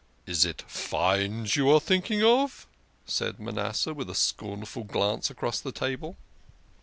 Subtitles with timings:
[0.25, 2.65] "Is it fines you are thinking of?"
[3.05, 6.17] said Manasseh with a scornful glance across the table.